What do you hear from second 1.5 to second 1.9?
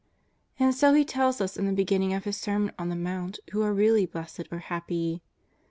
in the